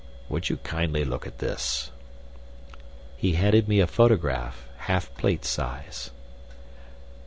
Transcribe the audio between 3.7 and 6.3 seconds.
a photograph half plate size.